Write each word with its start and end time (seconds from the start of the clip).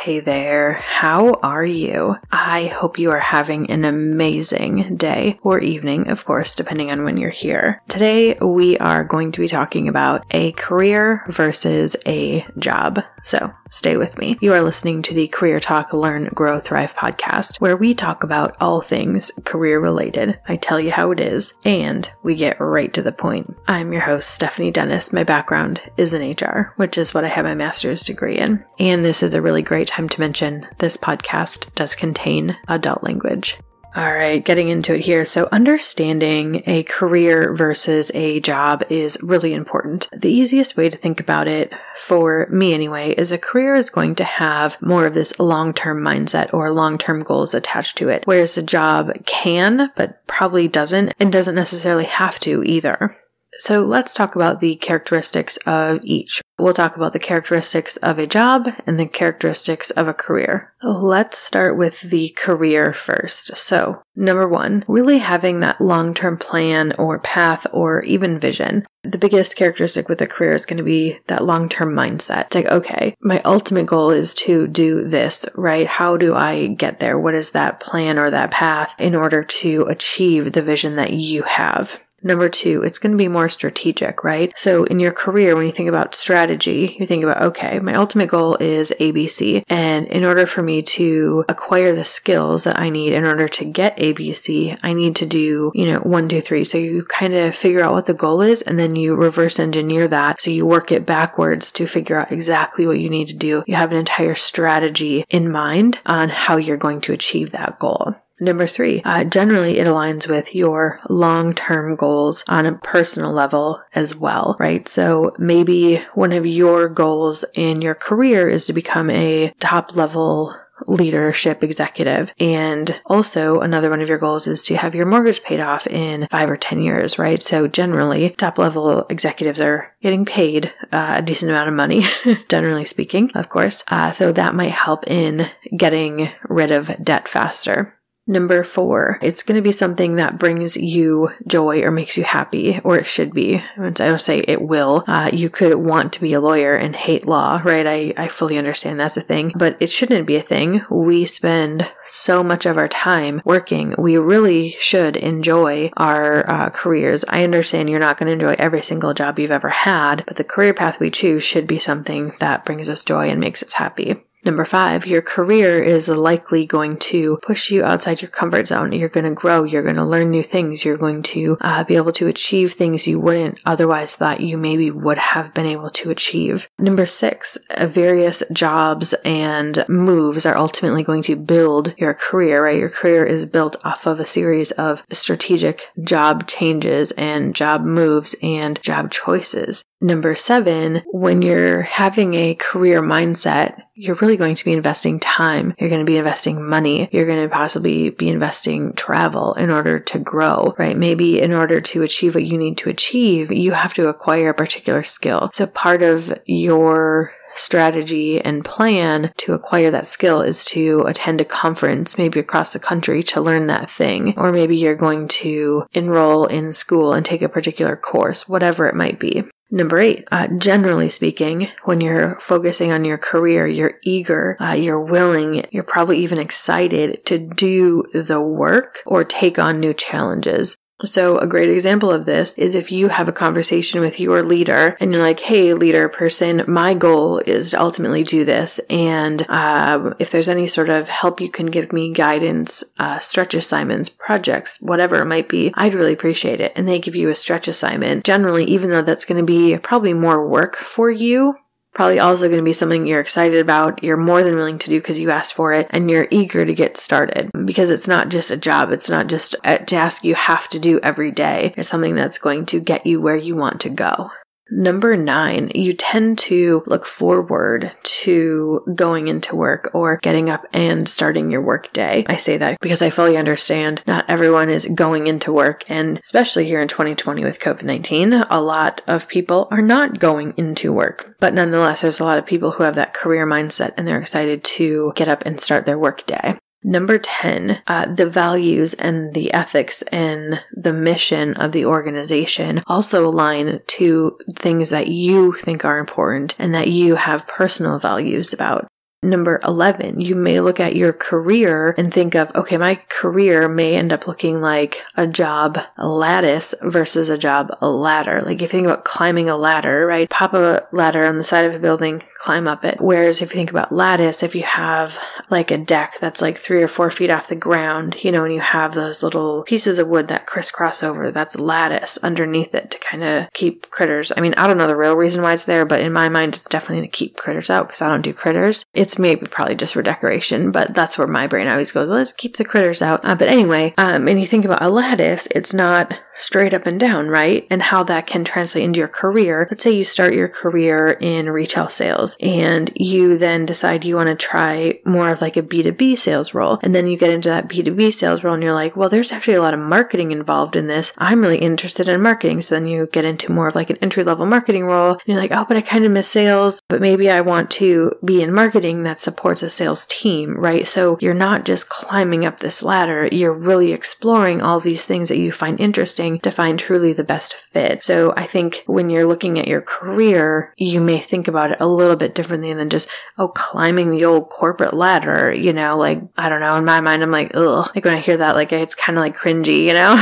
Hey 0.00 0.20
there, 0.20 0.72
how 0.72 1.34
are 1.42 1.62
you? 1.62 2.16
I 2.32 2.68
hope 2.68 2.98
you 2.98 3.10
are 3.10 3.20
having 3.20 3.70
an 3.70 3.84
amazing 3.84 4.96
day 4.96 5.38
or 5.42 5.58
evening, 5.58 6.08
of 6.08 6.24
course, 6.24 6.56
depending 6.56 6.90
on 6.90 7.04
when 7.04 7.18
you're 7.18 7.28
here. 7.28 7.82
Today, 7.86 8.32
we 8.40 8.78
are 8.78 9.04
going 9.04 9.30
to 9.32 9.40
be 9.40 9.46
talking 9.46 9.88
about 9.88 10.24
a 10.30 10.52
career 10.52 11.22
versus 11.28 11.96
a 12.06 12.46
job. 12.58 13.04
So 13.22 13.52
stay 13.68 13.98
with 13.98 14.16
me. 14.16 14.38
You 14.40 14.54
are 14.54 14.62
listening 14.62 15.02
to 15.02 15.14
the 15.14 15.28
Career 15.28 15.60
Talk 15.60 15.92
Learn, 15.92 16.30
Grow, 16.34 16.58
Thrive 16.58 16.94
podcast, 16.94 17.60
where 17.60 17.76
we 17.76 17.94
talk 17.94 18.22
about 18.22 18.56
all 18.58 18.80
things 18.80 19.30
career 19.44 19.78
related. 19.78 20.38
I 20.48 20.56
tell 20.56 20.80
you 20.80 20.90
how 20.90 21.10
it 21.10 21.20
is, 21.20 21.52
and 21.66 22.10
we 22.22 22.34
get 22.36 22.58
right 22.58 22.92
to 22.94 23.02
the 23.02 23.12
point. 23.12 23.54
I'm 23.68 23.92
your 23.92 24.00
host, 24.00 24.30
Stephanie 24.30 24.70
Dennis. 24.70 25.12
My 25.12 25.24
background 25.24 25.82
is 25.98 26.14
in 26.14 26.30
HR, 26.32 26.72
which 26.76 26.96
is 26.96 27.12
what 27.12 27.24
I 27.24 27.28
have 27.28 27.44
my 27.44 27.54
master's 27.54 28.02
degree 28.02 28.38
in. 28.38 28.64
And 28.78 29.04
this 29.04 29.22
is 29.22 29.34
a 29.34 29.42
really 29.42 29.62
great 29.62 29.90
time 29.90 29.99
to 30.08 30.20
mention 30.20 30.66
this 30.78 30.96
podcast 30.96 31.72
does 31.74 31.94
contain 31.94 32.56
adult 32.68 33.02
language. 33.02 33.58
All 33.96 34.12
right, 34.12 34.44
getting 34.44 34.68
into 34.68 34.94
it 34.94 35.00
here. 35.00 35.24
So, 35.24 35.48
understanding 35.50 36.62
a 36.66 36.84
career 36.84 37.52
versus 37.56 38.12
a 38.14 38.38
job 38.38 38.84
is 38.88 39.18
really 39.20 39.52
important. 39.52 40.08
The 40.16 40.30
easiest 40.30 40.76
way 40.76 40.88
to 40.88 40.96
think 40.96 41.18
about 41.18 41.48
it, 41.48 41.72
for 41.96 42.46
me 42.52 42.72
anyway, 42.72 43.14
is 43.14 43.32
a 43.32 43.38
career 43.38 43.74
is 43.74 43.90
going 43.90 44.14
to 44.16 44.24
have 44.24 44.80
more 44.80 45.06
of 45.06 45.14
this 45.14 45.36
long 45.40 45.74
term 45.74 46.04
mindset 46.04 46.54
or 46.54 46.72
long 46.72 46.98
term 46.98 47.24
goals 47.24 47.52
attached 47.52 47.98
to 47.98 48.10
it, 48.10 48.22
whereas 48.26 48.56
a 48.56 48.62
job 48.62 49.10
can, 49.26 49.90
but 49.96 50.24
probably 50.28 50.68
doesn't, 50.68 51.12
and 51.18 51.32
doesn't 51.32 51.56
necessarily 51.56 52.04
have 52.04 52.38
to 52.40 52.62
either. 52.62 53.16
So 53.60 53.82
let's 53.82 54.14
talk 54.14 54.36
about 54.36 54.60
the 54.60 54.76
characteristics 54.76 55.58
of 55.66 56.00
each. 56.02 56.40
We'll 56.58 56.72
talk 56.72 56.96
about 56.96 57.12
the 57.12 57.18
characteristics 57.18 57.98
of 57.98 58.18
a 58.18 58.26
job 58.26 58.70
and 58.86 58.98
the 58.98 59.04
characteristics 59.04 59.90
of 59.90 60.08
a 60.08 60.14
career. 60.14 60.72
Let's 60.82 61.36
start 61.36 61.76
with 61.76 62.00
the 62.00 62.30
career 62.30 62.94
first. 62.94 63.54
So, 63.58 64.02
number 64.16 64.48
one, 64.48 64.84
really 64.88 65.18
having 65.18 65.60
that 65.60 65.78
long 65.78 66.14
term 66.14 66.38
plan 66.38 66.94
or 66.98 67.18
path 67.18 67.66
or 67.70 68.02
even 68.04 68.38
vision. 68.38 68.86
The 69.02 69.18
biggest 69.18 69.56
characteristic 69.56 70.08
with 70.08 70.22
a 70.22 70.26
career 70.26 70.54
is 70.54 70.64
going 70.64 70.78
to 70.78 70.82
be 70.82 71.18
that 71.26 71.44
long 71.44 71.68
term 71.68 71.94
mindset. 71.94 72.46
It's 72.46 72.54
like, 72.54 72.66
okay, 72.66 73.14
my 73.20 73.42
ultimate 73.42 73.86
goal 73.86 74.10
is 74.10 74.32
to 74.36 74.68
do 74.68 75.06
this, 75.06 75.44
right? 75.54 75.86
How 75.86 76.16
do 76.16 76.34
I 76.34 76.68
get 76.68 76.98
there? 76.98 77.18
What 77.18 77.34
is 77.34 77.50
that 77.50 77.80
plan 77.80 78.18
or 78.18 78.30
that 78.30 78.52
path 78.52 78.94
in 78.98 79.14
order 79.14 79.44
to 79.44 79.82
achieve 79.84 80.52
the 80.52 80.62
vision 80.62 80.96
that 80.96 81.12
you 81.12 81.42
have? 81.42 81.98
Number 82.22 82.48
two, 82.48 82.82
it's 82.82 82.98
going 82.98 83.12
to 83.12 83.18
be 83.18 83.28
more 83.28 83.48
strategic, 83.48 84.22
right? 84.24 84.52
So 84.56 84.84
in 84.84 85.00
your 85.00 85.12
career, 85.12 85.56
when 85.56 85.66
you 85.66 85.72
think 85.72 85.88
about 85.88 86.14
strategy, 86.14 86.96
you 86.98 87.06
think 87.06 87.24
about, 87.24 87.42
okay, 87.42 87.78
my 87.78 87.94
ultimate 87.94 88.28
goal 88.28 88.56
is 88.56 88.92
ABC. 89.00 89.64
And 89.68 90.06
in 90.06 90.24
order 90.24 90.46
for 90.46 90.62
me 90.62 90.82
to 90.82 91.44
acquire 91.48 91.94
the 91.94 92.04
skills 92.04 92.64
that 92.64 92.78
I 92.78 92.90
need 92.90 93.14
in 93.14 93.24
order 93.24 93.48
to 93.48 93.64
get 93.64 93.96
ABC, 93.96 94.78
I 94.82 94.92
need 94.92 95.16
to 95.16 95.26
do, 95.26 95.72
you 95.74 95.86
know, 95.86 96.00
one, 96.00 96.28
two, 96.28 96.42
three. 96.42 96.64
So 96.64 96.76
you 96.76 97.04
kind 97.04 97.34
of 97.34 97.56
figure 97.56 97.82
out 97.82 97.92
what 97.92 98.06
the 98.06 98.14
goal 98.14 98.42
is 98.42 98.60
and 98.62 98.78
then 98.78 98.96
you 98.96 99.14
reverse 99.14 99.58
engineer 99.58 100.06
that. 100.08 100.42
So 100.42 100.50
you 100.50 100.66
work 100.66 100.92
it 100.92 101.06
backwards 101.06 101.72
to 101.72 101.86
figure 101.86 102.18
out 102.18 102.32
exactly 102.32 102.86
what 102.86 103.00
you 103.00 103.08
need 103.08 103.28
to 103.28 103.36
do. 103.36 103.64
You 103.66 103.76
have 103.76 103.92
an 103.92 103.98
entire 103.98 104.34
strategy 104.34 105.24
in 105.30 105.50
mind 105.50 106.00
on 106.04 106.28
how 106.28 106.56
you're 106.56 106.76
going 106.76 107.00
to 107.02 107.12
achieve 107.12 107.52
that 107.52 107.78
goal. 107.78 108.14
Number 108.40 108.66
three, 108.66 109.02
uh, 109.04 109.24
generally 109.24 109.78
it 109.78 109.86
aligns 109.86 110.26
with 110.26 110.54
your 110.54 111.00
long 111.10 111.54
term 111.54 111.94
goals 111.94 112.42
on 112.48 112.64
a 112.64 112.78
personal 112.78 113.32
level 113.32 113.82
as 113.94 114.14
well, 114.14 114.56
right? 114.58 114.88
So 114.88 115.34
maybe 115.38 116.02
one 116.14 116.32
of 116.32 116.46
your 116.46 116.88
goals 116.88 117.44
in 117.54 117.82
your 117.82 117.94
career 117.94 118.48
is 118.48 118.64
to 118.66 118.72
become 118.72 119.10
a 119.10 119.52
top 119.60 119.94
level 119.94 120.56
leadership 120.86 121.62
executive. 121.62 122.32
And 122.40 122.98
also 123.04 123.60
another 123.60 123.90
one 123.90 124.00
of 124.00 124.08
your 124.08 124.16
goals 124.16 124.46
is 124.46 124.62
to 124.64 124.76
have 124.76 124.94
your 124.94 125.04
mortgage 125.04 125.42
paid 125.42 125.60
off 125.60 125.86
in 125.86 126.26
five 126.30 126.50
or 126.50 126.56
10 126.56 126.80
years, 126.80 127.18
right? 127.18 127.42
So 127.42 127.68
generally 127.68 128.30
top 128.30 128.56
level 128.56 129.06
executives 129.10 129.60
are 129.60 129.94
getting 130.02 130.24
paid 130.24 130.72
uh, 130.92 131.16
a 131.18 131.22
decent 131.22 131.50
amount 131.50 131.68
of 131.68 131.74
money, 131.74 132.04
generally 132.48 132.84
speaking, 132.84 133.30
of 133.34 133.48
course. 133.48 133.84
Uh, 133.88 134.12
so 134.12 134.32
that 134.32 134.54
might 134.54 134.72
help 134.72 135.06
in 135.06 135.50
getting 135.76 136.30
rid 136.48 136.70
of 136.70 136.90
debt 137.02 137.28
faster. 137.28 137.99
Number 138.30 138.62
four, 138.62 139.18
it's 139.22 139.42
going 139.42 139.56
to 139.56 139.60
be 139.60 139.72
something 139.72 140.14
that 140.14 140.38
brings 140.38 140.76
you 140.76 141.30
joy 141.48 141.82
or 141.82 141.90
makes 141.90 142.16
you 142.16 142.22
happy, 142.22 142.80
or 142.84 142.96
it 142.96 143.04
should 143.04 143.34
be. 143.34 143.60
I 143.76 143.90
don't 143.90 144.22
say 144.22 144.38
it 144.38 144.62
will. 144.62 145.02
Uh, 145.08 145.30
you 145.32 145.50
could 145.50 145.74
want 145.74 146.12
to 146.12 146.20
be 146.20 146.32
a 146.32 146.40
lawyer 146.40 146.76
and 146.76 146.94
hate 146.94 147.26
law, 147.26 147.60
right? 147.64 147.84
I, 147.84 148.14
I 148.16 148.28
fully 148.28 148.56
understand 148.56 149.00
that's 149.00 149.16
a 149.16 149.20
thing, 149.20 149.50
but 149.56 149.76
it 149.80 149.90
shouldn't 149.90 150.28
be 150.28 150.36
a 150.36 150.42
thing. 150.42 150.84
We 150.88 151.24
spend 151.24 151.90
so 152.04 152.44
much 152.44 152.66
of 152.66 152.78
our 152.78 152.86
time 152.86 153.42
working. 153.44 153.96
We 153.98 154.16
really 154.16 154.76
should 154.78 155.16
enjoy 155.16 155.90
our 155.96 156.48
uh, 156.48 156.70
careers. 156.70 157.24
I 157.26 157.42
understand 157.42 157.90
you're 157.90 157.98
not 157.98 158.16
going 158.16 158.28
to 158.28 158.34
enjoy 158.34 158.54
every 158.60 158.82
single 158.82 159.12
job 159.12 159.40
you've 159.40 159.50
ever 159.50 159.70
had, 159.70 160.24
but 160.24 160.36
the 160.36 160.44
career 160.44 160.72
path 160.72 161.00
we 161.00 161.10
choose 161.10 161.42
should 161.42 161.66
be 161.66 161.80
something 161.80 162.32
that 162.38 162.64
brings 162.64 162.88
us 162.88 163.02
joy 163.02 163.28
and 163.28 163.40
makes 163.40 163.64
us 163.64 163.72
happy. 163.72 164.22
Number 164.44 164.64
five, 164.64 165.06
your 165.06 165.22
career 165.22 165.82
is 165.82 166.08
likely 166.08 166.64
going 166.64 166.96
to 166.98 167.38
push 167.42 167.70
you 167.70 167.84
outside 167.84 168.22
your 168.22 168.30
comfort 168.30 168.66
zone. 168.66 168.92
You're 168.92 169.08
going 169.08 169.24
to 169.24 169.34
grow. 169.34 169.64
You're 169.64 169.82
going 169.82 169.96
to 169.96 170.04
learn 170.04 170.30
new 170.30 170.42
things. 170.42 170.84
You're 170.84 170.96
going 170.96 171.22
to 171.24 171.58
uh, 171.60 171.84
be 171.84 171.96
able 171.96 172.12
to 172.12 172.26
achieve 172.26 172.72
things 172.72 173.06
you 173.06 173.20
wouldn't 173.20 173.60
otherwise 173.66 174.16
thought 174.16 174.40
you 174.40 174.56
maybe 174.56 174.90
would 174.90 175.18
have 175.18 175.52
been 175.52 175.66
able 175.66 175.90
to 175.90 176.10
achieve. 176.10 176.68
Number 176.78 177.06
six, 177.06 177.58
uh, 177.76 177.86
various 177.86 178.42
jobs 178.52 179.12
and 179.24 179.84
moves 179.88 180.46
are 180.46 180.56
ultimately 180.56 181.02
going 181.02 181.22
to 181.22 181.36
build 181.36 181.94
your 181.98 182.14
career, 182.14 182.64
right? 182.64 182.78
Your 182.78 182.88
career 182.88 183.26
is 183.26 183.44
built 183.44 183.76
off 183.84 184.06
of 184.06 184.20
a 184.20 184.26
series 184.26 184.70
of 184.72 185.02
strategic 185.12 185.88
job 186.02 186.46
changes 186.46 187.12
and 187.12 187.54
job 187.54 187.82
moves 187.82 188.34
and 188.42 188.80
job 188.82 189.10
choices. 189.10 189.84
Number 190.02 190.34
seven, 190.34 191.02
when 191.08 191.42
you're 191.42 191.82
having 191.82 192.32
a 192.34 192.54
career 192.54 193.02
mindset, 193.02 193.82
you're 193.94 194.16
really 194.16 194.38
going 194.38 194.54
to 194.54 194.64
be 194.64 194.72
investing 194.72 195.20
time. 195.20 195.74
You're 195.78 195.90
going 195.90 196.00
to 196.00 196.10
be 196.10 196.16
investing 196.16 196.66
money. 196.66 197.10
You're 197.12 197.26
going 197.26 197.42
to 197.42 197.54
possibly 197.54 198.08
be 198.08 198.30
investing 198.30 198.94
travel 198.94 199.52
in 199.54 199.68
order 199.70 200.00
to 200.00 200.18
grow, 200.18 200.74
right? 200.78 200.96
Maybe 200.96 201.38
in 201.38 201.52
order 201.52 201.82
to 201.82 202.02
achieve 202.02 202.34
what 202.34 202.44
you 202.44 202.56
need 202.56 202.78
to 202.78 202.88
achieve, 202.88 203.52
you 203.52 203.72
have 203.72 203.92
to 203.94 204.08
acquire 204.08 204.48
a 204.48 204.54
particular 204.54 205.02
skill. 205.02 205.50
So 205.52 205.66
part 205.66 206.02
of 206.02 206.32
your 206.46 207.34
strategy 207.54 208.40
and 208.40 208.64
plan 208.64 209.32
to 209.36 209.52
acquire 209.52 209.90
that 209.90 210.06
skill 210.06 210.40
is 210.40 210.64
to 210.64 211.02
attend 211.02 211.42
a 211.42 211.44
conference, 211.44 212.16
maybe 212.16 212.40
across 212.40 212.72
the 212.72 212.78
country, 212.78 213.22
to 213.24 213.40
learn 213.42 213.66
that 213.66 213.90
thing. 213.90 214.32
Or 214.38 214.50
maybe 214.50 214.78
you're 214.78 214.94
going 214.94 215.28
to 215.28 215.84
enroll 215.92 216.46
in 216.46 216.72
school 216.72 217.12
and 217.12 217.26
take 217.26 217.42
a 217.42 217.50
particular 217.50 217.96
course, 217.96 218.48
whatever 218.48 218.86
it 218.86 218.94
might 218.94 219.20
be. 219.20 219.44
Number 219.72 219.98
eight, 219.98 220.26
uh, 220.32 220.48
generally 220.58 221.10
speaking, 221.10 221.68
when 221.84 222.00
you're 222.00 222.40
focusing 222.40 222.90
on 222.90 223.04
your 223.04 223.18
career, 223.18 223.68
you're 223.68 223.98
eager, 224.02 224.56
uh, 224.60 224.72
you're 224.72 225.00
willing, 225.00 225.64
you're 225.70 225.84
probably 225.84 226.18
even 226.18 226.38
excited 226.38 227.24
to 227.26 227.38
do 227.38 228.04
the 228.12 228.40
work 228.40 228.98
or 229.06 229.22
take 229.22 229.60
on 229.60 229.78
new 229.78 229.94
challenges. 229.94 230.76
So, 231.04 231.38
a 231.38 231.46
great 231.46 231.70
example 231.70 232.10
of 232.10 232.26
this 232.26 232.56
is 232.58 232.74
if 232.74 232.92
you 232.92 233.08
have 233.08 233.28
a 233.28 233.32
conversation 233.32 234.00
with 234.00 234.20
your 234.20 234.42
leader 234.42 234.96
and 235.00 235.12
you're 235.12 235.22
like, 235.22 235.40
hey, 235.40 235.72
leader 235.72 236.08
person, 236.08 236.64
my 236.66 236.94
goal 236.94 237.38
is 237.38 237.70
to 237.70 237.80
ultimately 237.80 238.22
do 238.22 238.44
this. 238.44 238.78
And 238.90 239.44
uh, 239.48 240.14
if 240.18 240.30
there's 240.30 240.48
any 240.48 240.66
sort 240.66 240.90
of 240.90 241.08
help 241.08 241.40
you 241.40 241.50
can 241.50 241.66
give 241.66 241.92
me, 241.92 242.12
guidance, 242.12 242.84
uh, 242.98 243.18
stretch 243.18 243.54
assignments, 243.54 244.08
projects, 244.08 244.80
whatever 244.80 245.20
it 245.20 245.26
might 245.26 245.48
be, 245.48 245.72
I'd 245.74 245.94
really 245.94 246.12
appreciate 246.12 246.60
it. 246.60 246.72
And 246.76 246.86
they 246.86 246.98
give 246.98 247.16
you 247.16 247.30
a 247.30 247.34
stretch 247.34 247.68
assignment. 247.68 248.24
Generally, 248.24 248.66
even 248.66 248.90
though 248.90 249.02
that's 249.02 249.24
going 249.24 249.40
to 249.40 249.46
be 249.46 249.78
probably 249.78 250.12
more 250.12 250.46
work 250.46 250.76
for 250.76 251.10
you, 251.10 251.54
probably 251.94 252.18
also 252.18 252.46
going 252.46 252.58
to 252.58 252.64
be 252.64 252.72
something 252.72 253.06
you're 253.06 253.20
excited 253.20 253.58
about, 253.58 254.02
you're 254.02 254.16
more 254.16 254.42
than 254.42 254.54
willing 254.54 254.78
to 254.78 254.88
do 254.88 255.00
because 255.00 255.18
you 255.18 255.30
asked 255.30 255.54
for 255.54 255.72
it, 255.72 255.86
and 255.90 256.10
you're 256.10 256.28
eager 256.30 256.64
to 256.64 256.74
get 256.74 256.96
started. 256.96 257.50
Because 257.64 257.90
it's 257.90 258.08
not 258.08 258.28
just 258.28 258.50
a 258.50 258.56
job, 258.56 258.90
it's 258.90 259.10
not 259.10 259.26
just 259.26 259.54
uh, 259.64 259.78
a 259.80 259.84
task 259.84 260.24
you 260.24 260.34
have 260.34 260.68
to 260.68 260.78
do 260.78 261.00
every 261.02 261.30
day. 261.30 261.74
It's 261.76 261.88
something 261.88 262.14
that's 262.14 262.38
going 262.38 262.66
to 262.66 262.80
get 262.80 263.06
you 263.06 263.20
where 263.20 263.36
you 263.36 263.56
want 263.56 263.80
to 263.82 263.90
go. 263.90 264.30
Number 264.70 265.16
nine, 265.16 265.72
you 265.74 265.92
tend 265.92 266.38
to 266.40 266.82
look 266.86 267.06
forward 267.06 267.92
to 268.02 268.84
going 268.94 269.28
into 269.28 269.56
work 269.56 269.90
or 269.94 270.18
getting 270.18 270.48
up 270.48 270.66
and 270.72 271.08
starting 271.08 271.50
your 271.50 271.62
work 271.62 271.92
day. 271.92 272.24
I 272.28 272.36
say 272.36 272.56
that 272.58 272.78
because 272.80 273.02
I 273.02 273.10
fully 273.10 273.36
understand 273.36 274.02
not 274.06 274.24
everyone 274.28 274.70
is 274.70 274.86
going 274.86 275.26
into 275.26 275.52
work, 275.52 275.84
and 275.88 276.18
especially 276.18 276.66
here 276.66 276.80
in 276.80 276.88
2020 276.88 277.44
with 277.44 277.58
COVID 277.58 277.82
19, 277.82 278.32
a 278.32 278.60
lot 278.60 279.02
of 279.06 279.28
people 279.28 279.68
are 279.70 279.82
not 279.82 280.18
going 280.18 280.54
into 280.56 280.92
work. 280.92 281.34
But 281.40 281.54
nonetheless, 281.54 282.02
there's 282.02 282.20
a 282.20 282.24
lot 282.24 282.38
of 282.38 282.46
people 282.46 282.72
who 282.72 282.84
have 282.84 282.94
that 282.94 283.14
career 283.14 283.46
mindset 283.46 283.94
and 283.96 284.06
they're 284.06 284.20
excited 284.20 284.62
to 284.64 285.12
get 285.16 285.28
up 285.28 285.44
and 285.44 285.60
start 285.60 285.86
their 285.86 285.98
work 285.98 286.26
day. 286.26 286.56
Number 286.82 287.18
10, 287.18 287.82
uh, 287.86 288.06
the 288.14 288.28
values 288.28 288.94
and 288.94 289.34
the 289.34 289.52
ethics 289.52 290.00
and 290.02 290.60
the 290.72 290.94
mission 290.94 291.54
of 291.54 291.72
the 291.72 291.84
organization 291.84 292.82
also 292.86 293.26
align 293.26 293.80
to 293.86 294.38
things 294.54 294.88
that 294.88 295.08
you 295.08 295.52
think 295.52 295.84
are 295.84 295.98
important 295.98 296.54
and 296.58 296.74
that 296.74 296.88
you 296.88 297.16
have 297.16 297.46
personal 297.46 297.98
values 297.98 298.54
about. 298.54 298.88
Number 299.22 299.60
11, 299.64 300.18
you 300.18 300.34
may 300.34 300.60
look 300.60 300.80
at 300.80 300.96
your 300.96 301.12
career 301.12 301.94
and 301.98 302.12
think 302.12 302.34
of, 302.34 302.54
okay, 302.54 302.78
my 302.78 302.94
career 303.10 303.68
may 303.68 303.94
end 303.94 304.14
up 304.14 304.26
looking 304.26 304.62
like 304.62 305.02
a 305.14 305.26
job 305.26 305.78
lattice 305.98 306.74
versus 306.80 307.28
a 307.28 307.36
job 307.36 307.68
ladder. 307.82 308.40
Like 308.40 308.56
if 308.56 308.62
you 308.62 308.68
think 308.68 308.86
about 308.86 309.04
climbing 309.04 309.50
a 309.50 309.58
ladder, 309.58 310.06
right? 310.06 310.30
Pop 310.30 310.54
a 310.54 310.86
ladder 310.90 311.26
on 311.26 311.36
the 311.36 311.44
side 311.44 311.66
of 311.66 311.74
a 311.74 311.78
building, 311.78 312.22
climb 312.40 312.66
up 312.66 312.82
it. 312.82 312.98
Whereas 312.98 313.42
if 313.42 313.52
you 313.52 313.58
think 313.58 313.70
about 313.70 313.92
lattice, 313.92 314.42
if 314.42 314.54
you 314.54 314.62
have 314.62 315.18
like 315.50 315.70
a 315.70 315.76
deck 315.76 316.16
that's 316.18 316.40
like 316.40 316.56
three 316.56 316.82
or 316.82 316.88
four 316.88 317.10
feet 317.10 317.30
off 317.30 317.48
the 317.48 317.56
ground, 317.56 318.24
you 318.24 318.32
know, 318.32 318.44
and 318.44 318.54
you 318.54 318.60
have 318.60 318.94
those 318.94 319.22
little 319.22 319.64
pieces 319.64 319.98
of 319.98 320.08
wood 320.08 320.28
that 320.28 320.46
crisscross 320.46 321.02
over, 321.02 321.30
that's 321.30 321.58
lattice 321.58 322.16
underneath 322.22 322.74
it 322.74 322.90
to 322.90 322.98
kind 322.98 323.22
of 323.22 323.52
keep 323.52 323.90
critters. 323.90 324.32
I 324.34 324.40
mean, 324.40 324.54
I 324.54 324.66
don't 324.66 324.78
know 324.78 324.86
the 324.86 324.96
real 324.96 325.14
reason 325.14 325.42
why 325.42 325.52
it's 325.52 325.66
there, 325.66 325.84
but 325.84 326.00
in 326.00 326.10
my 326.10 326.30
mind, 326.30 326.54
it's 326.54 326.70
definitely 326.70 327.06
to 327.06 327.12
keep 327.12 327.36
critters 327.36 327.68
out 327.68 327.86
because 327.86 328.00
I 328.00 328.08
don't 328.08 328.22
do 328.22 328.32
critters. 328.32 328.86
It's 328.94 329.09
it's 329.10 329.18
maybe 329.18 329.46
probably 329.46 329.74
just 329.74 329.94
for 329.94 330.02
decoration, 330.02 330.70
but 330.70 330.94
that's 330.94 331.18
where 331.18 331.26
my 331.26 331.48
brain 331.48 331.66
always 331.66 331.90
goes. 331.90 332.08
Let's 332.08 332.32
keep 332.32 332.56
the 332.56 332.64
critters 332.64 333.02
out. 333.02 333.24
Uh, 333.24 333.34
but 333.34 333.48
anyway, 333.48 333.92
um, 333.98 334.28
and 334.28 334.40
you 334.40 334.46
think 334.46 334.64
about 334.64 334.82
a 334.82 334.88
lattice, 334.88 335.48
it's 335.50 335.74
not 335.74 336.14
straight 336.40 336.74
up 336.74 336.86
and 336.86 336.98
down, 336.98 337.28
right? 337.28 337.66
And 337.70 337.82
how 337.82 338.02
that 338.04 338.26
can 338.26 338.44
translate 338.44 338.84
into 338.84 338.98
your 338.98 339.08
career. 339.08 339.68
Let's 339.70 339.84
say 339.84 339.90
you 339.90 340.04
start 340.04 340.34
your 340.34 340.48
career 340.48 341.10
in 341.20 341.50
retail 341.50 341.88
sales 341.88 342.36
and 342.40 342.90
you 342.96 343.38
then 343.38 343.66
decide 343.66 344.04
you 344.04 344.16
want 344.16 344.28
to 344.28 344.34
try 344.34 344.98
more 345.04 345.30
of 345.30 345.40
like 345.40 345.56
a 345.56 345.62
B2B 345.62 346.18
sales 346.18 346.54
role. 346.54 346.78
And 346.82 346.94
then 346.94 347.06
you 347.06 347.16
get 347.16 347.30
into 347.30 347.50
that 347.50 347.68
B2B 347.68 348.14
sales 348.14 348.42
role 348.42 348.54
and 348.54 348.62
you're 348.62 348.72
like, 348.72 348.96
well, 348.96 349.08
there's 349.08 349.32
actually 349.32 349.54
a 349.54 349.62
lot 349.62 349.74
of 349.74 349.80
marketing 349.80 350.30
involved 350.32 350.76
in 350.76 350.86
this. 350.86 351.12
I'm 351.18 351.42
really 351.42 351.58
interested 351.58 352.08
in 352.08 352.22
marketing. 352.22 352.62
So 352.62 352.74
then 352.74 352.86
you 352.86 353.08
get 353.12 353.24
into 353.24 353.52
more 353.52 353.68
of 353.68 353.74
like 353.74 353.90
an 353.90 353.98
entry 354.00 354.24
level 354.24 354.46
marketing 354.46 354.84
role 354.84 355.12
and 355.12 355.22
you're 355.26 355.36
like, 355.36 355.52
oh, 355.52 355.64
but 355.68 355.76
I 355.76 355.82
kind 355.82 356.04
of 356.04 356.12
miss 356.12 356.28
sales, 356.28 356.80
but 356.88 357.00
maybe 357.00 357.30
I 357.30 357.40
want 357.40 357.70
to 357.72 358.16
be 358.24 358.42
in 358.42 358.52
marketing 358.52 359.02
that 359.02 359.20
supports 359.20 359.62
a 359.62 359.70
sales 359.70 360.06
team, 360.06 360.56
right? 360.56 360.86
So 360.86 361.18
you're 361.20 361.34
not 361.34 361.64
just 361.64 361.88
climbing 361.88 362.44
up 362.44 362.60
this 362.60 362.82
ladder. 362.82 363.28
You're 363.30 363.52
really 363.52 363.92
exploring 363.92 364.62
all 364.62 364.80
these 364.80 365.06
things 365.06 365.28
that 365.28 365.38
you 365.38 365.52
find 365.52 365.78
interesting 365.80 366.29
to 366.38 366.50
find 366.50 366.78
truly 366.78 367.12
the 367.12 367.24
best 367.24 367.54
fit. 367.72 368.02
So 368.02 368.32
I 368.36 368.46
think 368.46 368.82
when 368.86 369.10
you're 369.10 369.26
looking 369.26 369.58
at 369.58 369.68
your 369.68 369.82
career, 369.82 370.72
you 370.76 371.00
may 371.00 371.20
think 371.20 371.48
about 371.48 371.72
it 371.72 371.80
a 371.80 371.86
little 371.86 372.16
bit 372.16 372.34
differently 372.34 372.72
than 372.72 372.90
just, 372.90 373.08
oh, 373.38 373.48
climbing 373.48 374.10
the 374.10 374.24
old 374.24 374.48
corporate 374.48 374.94
ladder, 374.94 375.52
you 375.52 375.72
know, 375.72 375.96
like, 375.96 376.22
I 376.36 376.48
don't 376.48 376.60
know, 376.60 376.76
in 376.76 376.84
my 376.84 377.00
mind, 377.00 377.22
I'm 377.22 377.30
like, 377.30 377.52
ugh, 377.54 377.90
like 377.94 378.04
when 378.04 378.14
I 378.14 378.20
hear 378.20 378.38
that, 378.38 378.54
like, 378.54 378.72
it's 378.72 378.94
kind 378.94 379.18
of 379.18 379.22
like 379.22 379.36
cringy, 379.36 379.84
you 379.86 379.94
know? 379.94 380.16